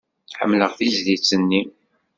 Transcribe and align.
Ḥemmleɣ 0.39 0.71
tizlit-nni. 0.77 1.61